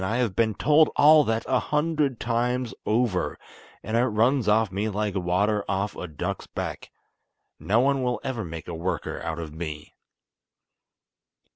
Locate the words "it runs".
3.95-4.47